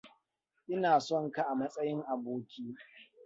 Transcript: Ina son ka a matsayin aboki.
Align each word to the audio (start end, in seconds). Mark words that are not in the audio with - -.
Ina 0.73 0.91
son 0.99 1.31
ka 1.31 1.43
a 1.49 1.55
matsayin 1.55 2.01
aboki. 2.13 2.63